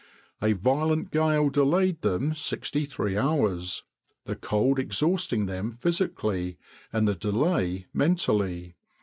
[0.41, 3.83] "A violent gale delayed them sixty three hours,
[4.25, 6.57] the cold exhausting them physically
[6.91, 8.77] and the delay mentally.